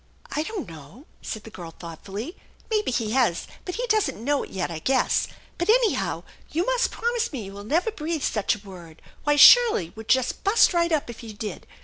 I 0.31 0.41
don't 0.41 0.67
know," 0.67 1.05
said 1.21 1.43
the 1.43 1.51
girl 1.51 1.69
thoughtfully;" 1.69 2.35
maybe 2.71 2.89
he 2.89 3.11
has, 3.11 3.45
but 3.65 3.75
he 3.75 3.85
doesn't 3.85 4.19
know 4.25 4.41
it 4.41 4.49
yet, 4.49 4.71
I 4.71 4.79
guess. 4.79 5.27
But 5.59 5.69
anyhow 5.69 6.23
you 6.51 6.65
must 6.65 6.89
promise 6.89 7.31
me 7.31 7.43
you 7.45 7.53
will 7.53 7.63
never 7.63 7.91
breathe 7.91 8.23
such 8.23 8.55
a 8.55 8.67
word. 8.67 8.99
Why, 9.25 9.35
Shirley 9.35 9.93
would 9.95 10.07
just 10.07 10.43
bust 10.43 10.73
right 10.73 10.91
up 10.91 11.11
if 11.11 11.21
you 11.21 11.33
did. 11.35 11.67